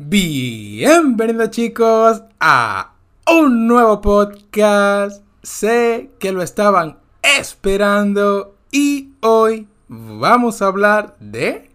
[0.00, 2.92] Bienvenidos chicos a
[3.28, 5.24] un nuevo podcast.
[5.42, 11.72] Sé que lo estaban esperando y hoy vamos a hablar de...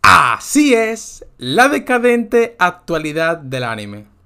[0.00, 4.17] Así es, la decadente actualidad del anime.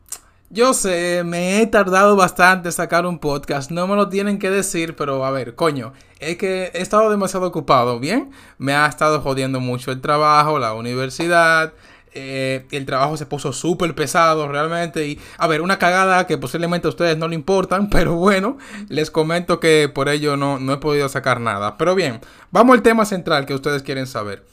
[0.54, 4.50] Yo sé, me he tardado bastante en sacar un podcast, no me lo tienen que
[4.50, 8.30] decir, pero a ver, coño, es que he estado demasiado ocupado, ¿bien?
[8.58, 11.72] Me ha estado jodiendo mucho el trabajo, la universidad,
[12.12, 16.86] eh, el trabajo se puso súper pesado realmente y, a ver, una cagada que posiblemente
[16.86, 18.58] a ustedes no le importan, pero bueno,
[18.90, 21.78] les comento que por ello no, no he podido sacar nada.
[21.78, 24.44] Pero bien, vamos al tema central que ustedes quieren saber.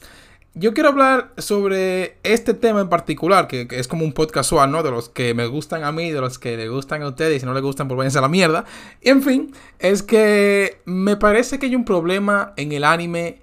[0.54, 4.82] Yo quiero hablar sobre este tema en particular, que, es como un podcast ¿no?
[4.82, 7.40] De los que me gustan a mí, de los que le gustan a ustedes, y
[7.40, 8.64] si no les gustan, pues váyanse a la mierda.
[9.00, 13.40] Y en fin, es que me parece que hay un problema en el anime.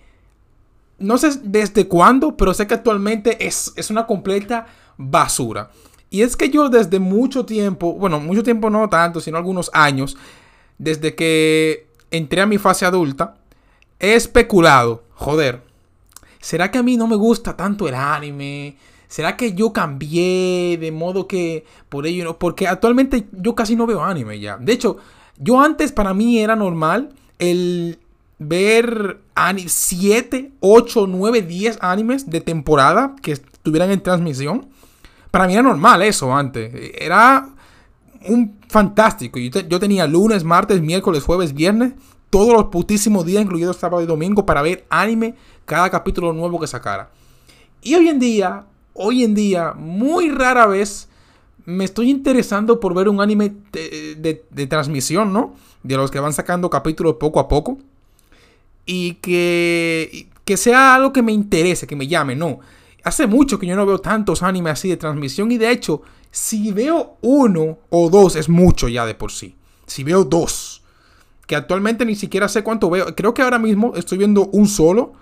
[0.99, 4.67] No sé desde cuándo, pero sé que actualmente es, es una completa
[4.97, 5.71] basura.
[6.09, 10.17] Y es que yo desde mucho tiempo, bueno, mucho tiempo no tanto, sino algunos años,
[10.77, 13.35] desde que entré a mi fase adulta,
[13.99, 15.66] he especulado, joder,
[16.39, 18.77] ¿será que a mí no me gusta tanto el anime?
[19.07, 22.37] ¿Será que yo cambié de modo que por ello no?
[22.37, 24.57] Porque actualmente yo casi no veo anime ya.
[24.57, 24.97] De hecho,
[25.37, 27.99] yo antes para mí era normal el
[28.39, 29.19] ver
[29.65, 34.67] 7, 8, 9, 10 animes de temporada que estuvieran en transmisión.
[35.31, 36.71] Para mí era normal eso antes.
[36.99, 37.49] Era
[38.27, 39.39] un fantástico.
[39.39, 41.93] Yo, yo tenía lunes, martes, miércoles, jueves, viernes
[42.29, 46.67] todos los putísimos días, incluido sábado y domingo, para ver anime cada capítulo nuevo que
[46.67, 47.09] sacara.
[47.81, 51.07] Y hoy en día, hoy en día, muy rara vez
[51.65, 55.53] me estoy interesando por ver un anime de, transmisión, ¿no?
[55.83, 57.77] De los que van sacando capítulos poco a poco.
[58.85, 62.59] Y que, que sea algo que me interese, que me llame, no.
[63.03, 65.51] Hace mucho que yo no veo tantos animes así de transmisión.
[65.51, 69.55] Y de hecho, si veo uno o dos, es mucho ya de por sí.
[69.85, 70.66] Si veo dos
[71.47, 73.15] que actualmente ni siquiera sé cuánto veo.
[73.15, 75.13] Creo que ahora mismo estoy viendo un solo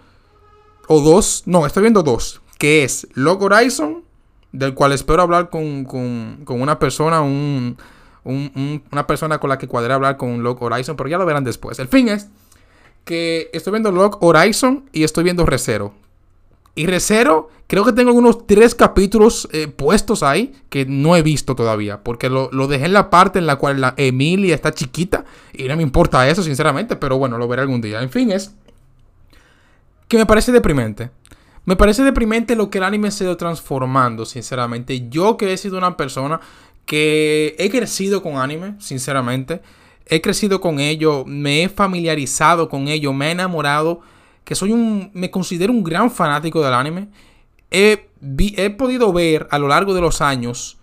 [0.88, 1.44] o dos.
[1.46, 2.41] No, estoy viendo dos.
[2.58, 4.03] Que es Log Horizon,
[4.52, 5.88] del cual espero hablar con,
[6.47, 7.78] una persona, un,
[8.24, 11.78] una persona con la que cuadré hablar con Log Horizon, pero ya lo verán después.
[11.78, 12.28] El fin es
[13.03, 15.94] que estoy viendo Log Horizon y estoy viendo Recero.
[16.75, 21.56] Y Recero, creo que tengo unos tres capítulos eh, puestos ahí que no he visto
[21.56, 22.03] todavía.
[22.03, 25.24] Porque lo, dejé en la parte en la cual la Emilia está chiquita.
[25.53, 26.97] Y no me importa eso, sinceramente.
[26.97, 28.02] Pero bueno, lo veré algún día.
[28.02, 28.53] En fin, es
[30.09, 31.12] que me parece deprimente.
[31.63, 35.07] Me parece deprimente lo que el anime se ha ido transformando, sinceramente.
[35.09, 36.42] Yo que he sido una persona
[36.86, 39.62] que he crecido con anime, sinceramente.
[40.07, 44.02] He crecido con ello, me he familiarizado con ello, me he enamorado
[44.45, 47.09] que soy un, me considero un gran fanático del anime,
[47.72, 48.07] he,
[48.38, 50.78] he podido ver a lo largo de los años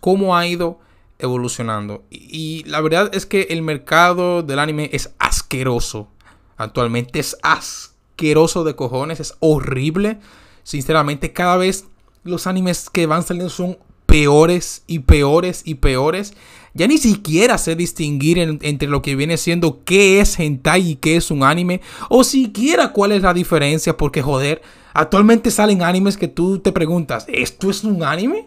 [0.00, 0.78] cómo ha ido
[1.18, 2.04] evolucionando.
[2.10, 6.08] Y, la verdad es que el mercado del anime es asqueroso.
[6.56, 10.20] Actualmente es asqueroso de cojones, es horrible.
[10.62, 11.86] Sinceramente, cada vez
[12.24, 16.34] los animes que van saliendo son peores y peores y peores.
[16.78, 21.16] Ya ni siquiera sé distinguir entre lo que viene siendo qué es hentai y qué
[21.16, 21.80] es un anime.
[22.08, 23.96] O siquiera cuál es la diferencia.
[23.96, 24.62] Porque joder,
[24.94, 28.46] actualmente salen animes que tú te preguntas, ¿esto es un anime?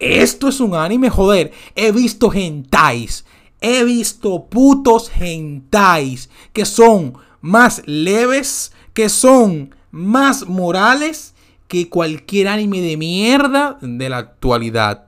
[0.00, 1.08] ¿Esto es un anime?
[1.08, 3.24] Joder, he visto hentais.
[3.60, 11.32] He visto putos hentais que son más leves, que son más morales
[11.68, 15.06] que cualquier anime de mierda de la actualidad.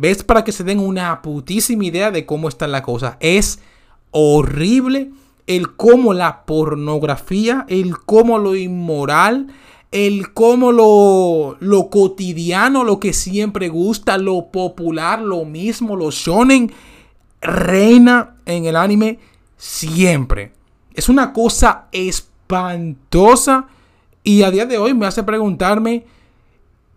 [0.00, 0.22] ¿Ves?
[0.22, 3.16] Para que se den una putísima idea de cómo está la cosa.
[3.20, 3.60] Es
[4.10, 5.10] horrible
[5.46, 9.48] el cómo la pornografía, el cómo lo inmoral,
[9.90, 16.70] el cómo lo, lo cotidiano, lo que siempre gusta, lo popular, lo mismo, lo shonen,
[17.40, 19.18] reina en el anime
[19.56, 20.52] siempre.
[20.94, 23.68] Es una cosa espantosa
[24.22, 26.04] y a día de hoy me hace preguntarme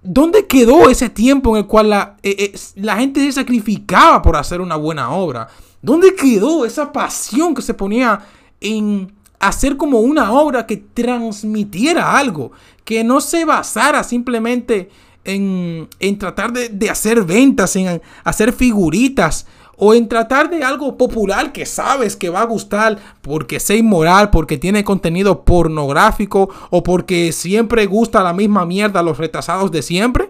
[0.03, 4.36] ¿Dónde quedó ese tiempo en el cual la, eh, eh, la gente se sacrificaba por
[4.36, 5.48] hacer una buena obra?
[5.81, 8.25] ¿Dónde quedó esa pasión que se ponía
[8.59, 12.51] en hacer como una obra que transmitiera algo?
[12.83, 14.89] Que no se basara simplemente
[15.24, 19.45] en, en tratar de, de hacer ventas, en hacer figuritas
[19.83, 24.30] o en tratar de algo popular que sabes que va a gustar porque sea inmoral,
[24.30, 29.81] porque tiene contenido pornográfico o porque siempre gusta la misma mierda a los retrasados de
[29.81, 30.30] siempre?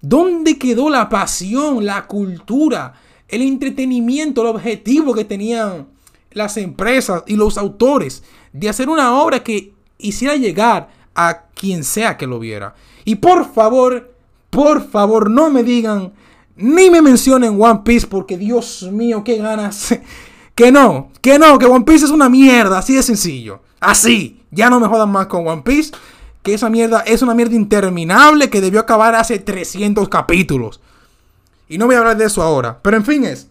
[0.00, 2.94] ¿Dónde quedó la pasión, la cultura,
[3.28, 5.86] el entretenimiento, el objetivo que tenían
[6.32, 12.16] las empresas y los autores de hacer una obra que hiciera llegar a quien sea
[12.16, 12.74] que lo viera.
[13.04, 14.12] Y por favor,
[14.50, 16.14] por favor, no me digan
[16.60, 19.98] ni me mencionen One Piece porque Dios mío, qué ganas.
[20.54, 23.60] que no, que no, que One Piece es una mierda, así de sencillo.
[23.80, 25.92] Así, ya no me jodan más con One Piece,
[26.42, 30.80] que esa mierda es una mierda interminable que debió acabar hace 300 capítulos.
[31.68, 33.48] Y no voy a hablar de eso ahora, pero en fin es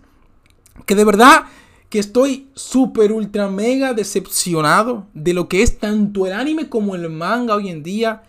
[0.86, 1.46] que de verdad
[1.90, 7.10] que estoy súper ultra mega decepcionado de lo que es tanto el anime como el
[7.10, 8.24] manga hoy en día.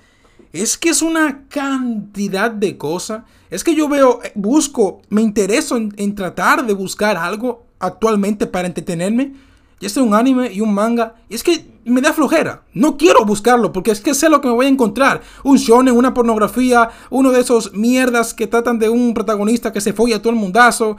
[0.52, 3.23] Es que es una cantidad de cosas.
[3.50, 8.67] Es que yo veo, eh, busco, me intereso en, tratar de buscar algo actualmente para
[8.67, 9.35] entretenerme.
[9.81, 11.14] Ya sea un anime y un manga.
[11.29, 12.64] Y es que me da flojera.
[12.75, 15.23] No quiero buscarlo porque es que sé lo que me voy a encontrar.
[15.43, 19.93] Un shonen, una pornografía, uno de esos mierdas que tratan de un protagonista que se
[19.93, 20.96] folla a todo el mundazo.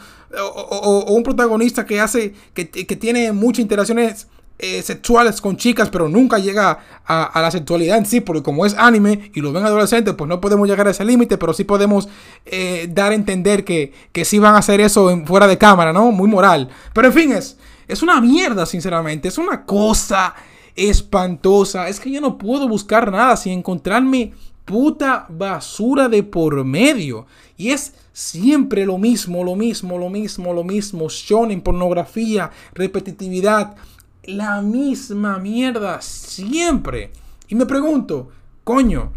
[0.56, 4.28] O, un protagonista que hace, que, tiene muchas interacciones
[4.62, 8.76] eh, sexuales con chicas, pero nunca llega a, la sexualidad en sí, porque como es
[8.78, 12.08] anime y lo ven adolescentes, pues no podemos llegar a ese límite, pero sí podemos
[12.46, 16.12] eh, dar a entender que, que sí van a hacer eso fuera de cámara, ¿no?
[16.12, 16.70] Muy moral.
[16.94, 19.28] Pero en fin, es, es una mierda, sinceramente.
[19.28, 20.34] Es una cosa
[20.76, 21.90] espantosa.
[21.90, 24.34] Es que yo no puedo buscar nada sin encontrarme
[24.66, 27.26] puta basura de por medio.
[27.58, 31.10] Y es siempre lo mismo, lo mismo, lo mismo, lo mismo.
[31.10, 33.76] Shonen, pornografía, repetitividad.
[34.24, 37.12] La misma mierda siempre.
[37.48, 38.30] Y me pregunto,
[38.64, 39.12] coño,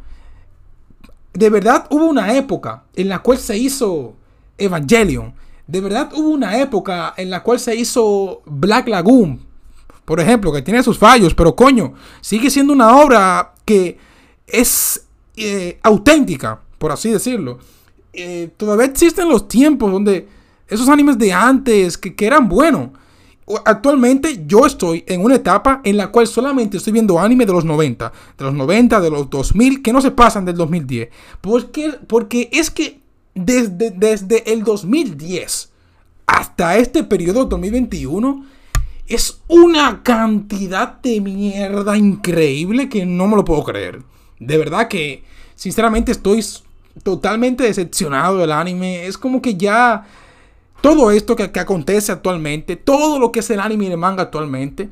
[1.32, 4.14] de verdad hubo una época en la cual se hizo
[4.56, 5.34] Evangelion.
[5.66, 9.40] De verdad hubo una época en la cual se hizo Black Lagoon,
[10.04, 13.96] por ejemplo, que tiene sus fallos, pero coño, sigue siendo una obra que
[14.46, 15.06] es
[15.36, 17.58] eh, auténtica, por así decirlo.
[18.12, 20.28] Eh, todavía existen los tiempos donde
[20.68, 22.90] esos animes de antes que, que, eran buenos.
[23.64, 27.64] Actualmente yo estoy en una etapa en la cual solamente estoy viendo anime de los
[27.64, 31.10] 90, de los 90, de los 2000, que no se pasan del 2010.
[31.40, 33.00] Porque, porque es que
[33.34, 35.72] desde, desde el 2010
[36.26, 38.46] hasta este periodo 2021
[39.06, 44.02] es una cantidad de mierda increíble que no me lo puedo creer.
[44.40, 45.22] De verdad que,
[45.54, 46.42] sinceramente, estoy
[47.02, 49.06] totalmente decepcionado del anime.
[49.06, 50.06] Es como que ya
[50.84, 54.90] todo esto que, acontece actualmente, todo lo que es el anime y el manga actualmente,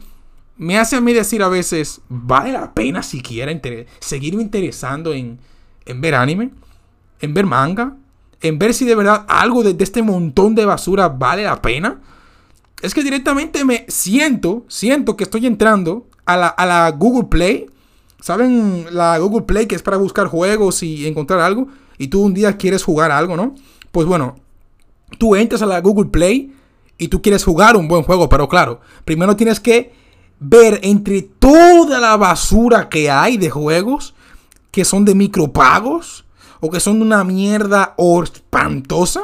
[0.56, 3.52] me hace a mí decir a veces, ¿vale la pena siquiera
[4.00, 5.38] seguirme interesando en,
[5.84, 6.50] en ver anime?
[7.20, 7.94] ¿En ver manga?
[8.40, 12.00] ¿En ver si de verdad algo de este montón de basura vale la pena?
[12.80, 17.66] es que directamente me siento, siento que estoy entrando a la, Google Play.
[18.18, 18.86] ¿Saben?
[18.92, 21.68] La Google Play que es para buscar juegos y encontrar algo.
[21.98, 23.54] Y tú un día quieres jugar algo, ¿no?
[23.90, 24.36] Pues bueno,
[25.18, 26.54] tú entras a la Google Play
[26.98, 28.28] y tú quieres jugar un buen juego.
[28.28, 29.92] Pero claro, primero tienes que
[30.40, 34.14] ver entre toda la basura que hay de juegos
[34.70, 36.24] que son de micropagos
[36.60, 39.22] o que son una mierda espantosa.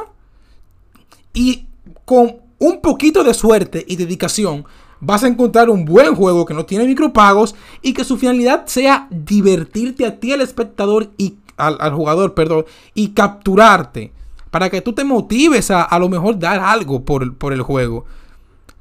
[1.33, 1.65] Y
[2.05, 4.65] con un poquito de suerte y dedicación,
[4.99, 9.07] vas a encontrar un buen juego que no tiene micropagos y que su finalidad sea
[9.09, 14.13] divertirte a ti, al espectador y al, jugador, perdón, y capturarte
[14.51, 18.05] para que tú te motives a a lo mejor dar algo por, por el juego,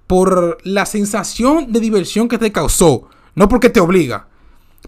[0.06, 4.26] por la sensación de diversión que te causó, no porque te obliga.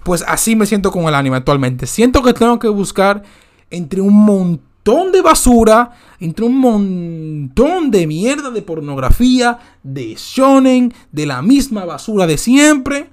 [0.02, 1.86] Pues así me siento con el anime actualmente.
[1.86, 3.22] Siento que tengo que buscar
[3.70, 11.26] entre un montón de basura, entre un montón de mierda de pornografía, de shonen, de
[11.26, 13.10] la misma basura de siempre.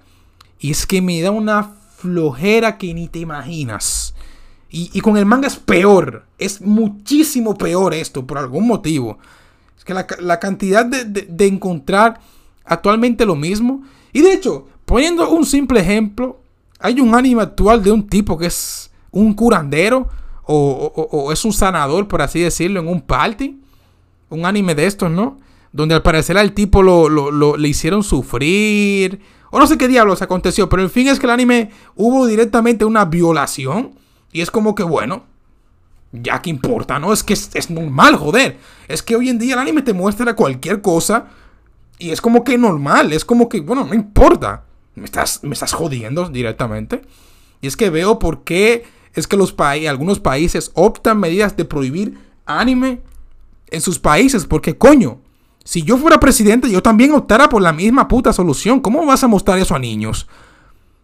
[0.59, 4.06] Y es que me da una flojera que ni te imaginas.
[4.69, 6.25] Y, con el manga es peor.
[6.37, 9.17] Es muchísimo peor esto, por algún motivo.
[9.77, 12.19] Es que la, cantidad de, de encontrar
[12.65, 13.83] actualmente lo mismo.
[14.11, 16.39] Y de hecho, poniendo un simple ejemplo,
[16.79, 20.07] hay un anime actual de un tipo que es un curandero
[20.49, 23.59] o, es un sanador, por así decirlo, en un party.
[24.29, 25.37] Un anime de estos, ¿no?
[25.73, 29.19] Donde al parecer al tipo lo, le hicieron sufrir.
[29.51, 30.69] O no sé qué diablos aconteció.
[30.69, 33.91] Pero el fin es que el anime hubo directamente una violación.
[34.37, 35.23] Y es como que, bueno,
[36.11, 37.11] ya que importa, ¿no?
[37.11, 38.59] Es que es, normal, joder.
[38.87, 41.25] Es que hoy en día el anime te muestra cualquier cosa
[41.97, 43.13] y es como que normal.
[43.13, 44.65] Es como que, bueno, no importa.
[44.93, 47.01] Me estás, me estás jodiendo directamente.
[47.61, 52.19] Y es que veo por qué es que los algunos países optan medidas de prohibir
[52.45, 53.01] anime
[53.71, 54.45] en sus países.
[54.45, 55.17] Porque coño,
[55.63, 58.81] si yo fuera presidente, yo también optara por la misma puta solución.
[58.81, 60.27] ¿Cómo vas a mostrar eso a niños?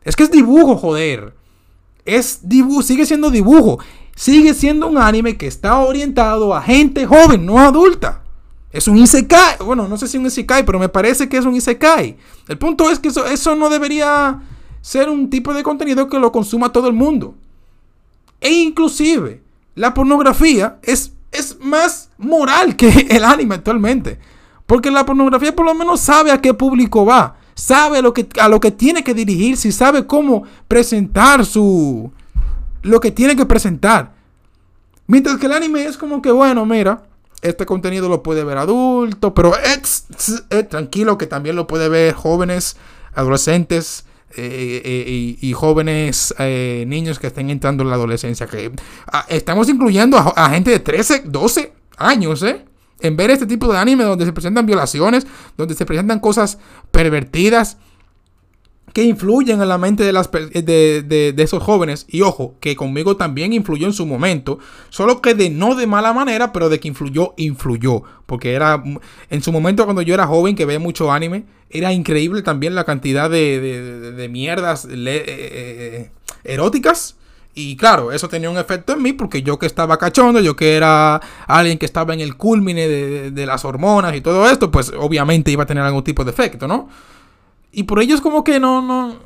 [0.04, 1.42] Es que es dibujo, joder.
[2.06, 3.80] Es dibujo, sigue siendo dibujo.
[4.16, 8.22] Sigue siendo un anime que está orientado a gente joven, no adulta.
[8.72, 9.58] Es un isekai.
[9.64, 12.18] Bueno, no sé si un isekai, pero me parece que es un isekai.
[12.48, 14.42] El punto es que eso, eso no debería
[14.82, 17.36] ser un tipo de contenido que lo consuma todo el mundo.
[18.42, 19.42] E inclusive,
[19.76, 24.20] la pornografía es, es más moral que el anime actualmente.
[24.66, 27.38] Porque la pornografía por lo menos sabe a qué público va.
[27.56, 32.12] Sabe lo que, a lo que tiene que dirigirse y sabe cómo presentar su...
[32.82, 34.14] Lo que tiene que presentar.
[35.08, 37.04] Mientras que el anime es como que, bueno, mira,
[37.42, 40.06] este contenido lo puede ver adulto, pero es,
[40.70, 42.78] tranquilo que también lo puede ver jóvenes,
[43.14, 44.06] adolescentes
[44.36, 48.48] eh, eh, y, jóvenes eh, niños que estén entrando en la adolescencia.
[48.48, 48.72] Que
[49.12, 52.66] ah, estamos incluyendo a, a, gente de 13, 12 años, ¿eh?
[53.04, 56.58] En ver este tipo de anime donde se presentan violaciones, donde se presentan cosas
[56.90, 57.78] pervertidas
[58.94, 62.06] que influyen en la mente de, las, de, esos jóvenes.
[62.08, 64.60] Y ojo, que conmigo también influyó en su momento.
[64.90, 68.04] Solo que de no de mala manera, pero de que influyó, influyó.
[68.28, 68.84] Porque era
[69.30, 72.84] en su momento cuando yo era joven, que veía mucho anime, era increíble también la
[72.84, 76.12] cantidad de, mierdas eh, eh,
[76.44, 77.18] eróticas.
[77.56, 80.76] Y claro, eso tenía un efecto en mí porque yo que estaba cachondo, yo que
[80.76, 84.92] era alguien que estaba en el culmine de, de las hormonas y todo esto, pues
[84.98, 86.90] obviamente iba a tener algún tipo de efecto, ¿no?
[87.72, 89.18] Y por ello es como que no, no,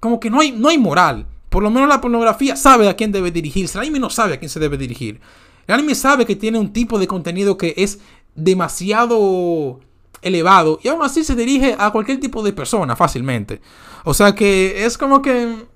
[0.00, 1.26] como que no hay, no hay moral.
[1.48, 3.78] Por lo menos la pornografía sabe a quién debe dirigirse.
[3.78, 5.20] El anime no sabe a quién se debe dirigir.
[5.66, 8.00] El anime sabe que tiene un tipo de contenido que es
[8.34, 9.80] demasiado
[10.22, 13.60] elevado y aún así se dirige a cualquier tipo de persona fácilmente.
[14.04, 15.66] O sea que es como que...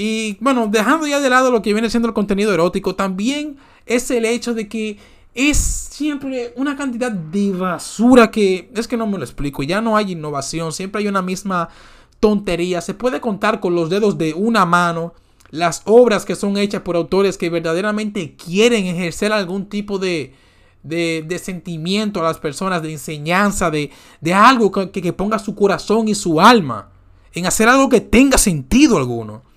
[0.00, 4.08] Y bueno, dejando ya de lado lo que viene siendo el contenido erótico, también es
[4.12, 4.96] el hecho de que
[5.34, 9.64] es siempre una cantidad de basura que es que no me lo explico.
[9.64, 11.68] Ya no hay innovación, siempre hay una misma
[12.20, 12.80] tontería.
[12.80, 15.14] Se puede contar con los dedos de una mano
[15.50, 20.32] las obras que son hechas por autores que verdaderamente quieren ejercer algún tipo de,
[20.84, 23.90] de, sentimiento a las personas, de enseñanza, de,
[24.20, 26.90] de algo que, que ponga su corazón y su alma
[27.32, 29.47] en hacer algo que tenga sentido alguno.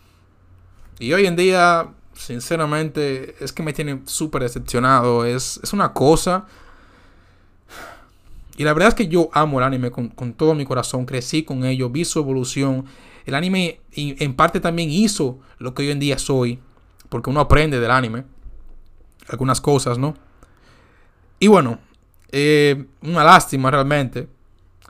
[1.01, 5.25] Y hoy en día sinceramente, es que me tiene súper decepcionado.
[5.25, 6.46] Es, una cosa.
[8.55, 11.05] Y la verdad es que yo amo el anime con, todo mi corazón.
[11.05, 12.86] Crecí con ello, vi su evolución.
[13.25, 16.60] El anime en parte también hizo lo que hoy en día soy.
[17.10, 18.24] Porque uno aprende del anime.
[19.27, 20.13] Algunas cosas, ¿no?
[21.39, 21.79] Y bueno,
[22.31, 24.27] eh, una lástima realmente.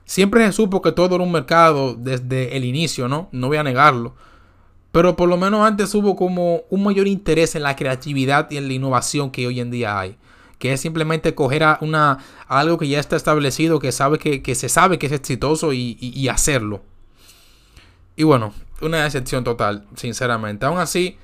[0.04, 3.30] Siempre se supo que todo era un mercado desde el inicio, ¿no?
[3.32, 4.16] No voy a negarlo.
[4.92, 8.68] Pero por lo menos antes hubo como un mayor interés en la creatividad y en
[8.68, 10.18] la innovación que hoy en día hay.
[10.60, 14.70] Que es simplemente coger a una, algo que ya está establecido, que, sabe que, se
[14.70, 16.82] sabe que es exitoso y, hacerlo.
[18.16, 20.66] Y bueno, una decepción total, sinceramente.
[20.66, 21.18] Aún así,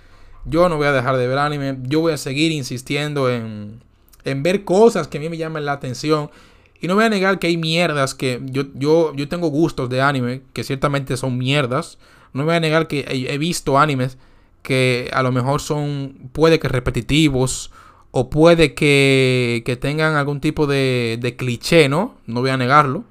[0.46, 1.78] yo no voy a dejar de ver anime.
[1.84, 3.82] Yo voy a seguir insistiendo en,
[4.24, 6.32] en ver cosas que a mí me llamen la atención.
[6.80, 10.02] Y no voy a negar que hay mierdas que yo, yo, yo tengo gustos de
[10.02, 11.98] anime que ciertamente son mierdas.
[12.38, 14.18] No voy a negar que he visto animes
[14.62, 17.72] que a lo mejor son, puede que repetitivos
[18.12, 22.16] o puede que, que tengan algún tipo de, de cliché, ¿no?
[22.26, 23.04] No voy a negarlo.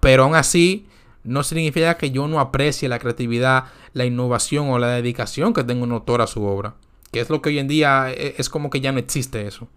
[0.00, 0.86] Pero aún así,
[1.24, 5.84] no significa que yo no aprecie la creatividad, la innovación o la dedicación que tenga
[5.84, 6.74] un autor a su obra.
[7.10, 9.68] Que es lo que hoy en día e, es como que ya no existe eso.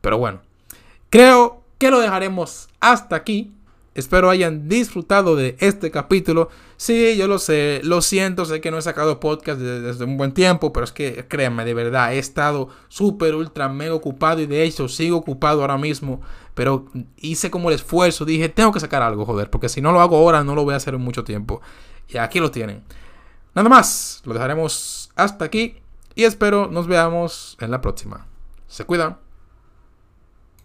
[0.00, 0.40] Pero bueno,
[1.10, 3.52] creo que lo dejaremos hasta aquí.
[3.98, 6.50] Espero hayan disfrutado de este capítulo.
[6.76, 10.30] Sí, yo lo sé, lo siento, sé que no he sacado podcast desde, un buen
[10.30, 14.62] tiempo, pero es que créanme, de verdad, he estado súper, ultra, mega ocupado y de
[14.62, 16.20] hecho sigo ocupado ahora mismo.
[16.54, 16.86] Pero
[17.16, 20.16] hice como el esfuerzo, dije, tengo que sacar algo, joder, porque si no lo hago
[20.16, 21.60] ahora no lo voy a hacer en mucho tiempo.
[22.08, 22.84] Y aquí lo tienen.
[23.52, 25.74] Nada más, lo dejaremos hasta aquí
[26.14, 28.28] y espero nos veamos en la próxima.
[28.68, 29.27] Se cuidan.